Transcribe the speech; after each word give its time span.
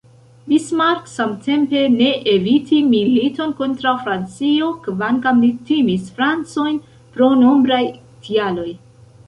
Bismarck, 0.51 1.07
samtempe, 1.09 1.81
ne 1.97 2.07
eviti 2.31 2.79
militon 2.93 3.53
kontraŭ 3.61 3.93
Francio, 4.07 4.71
kvankam 4.87 5.45
li 5.47 5.53
timis 5.71 6.11
Francojn 6.17 6.83
pro 7.15 7.29
nombraj 7.45 7.83
tialoj. 8.29 8.71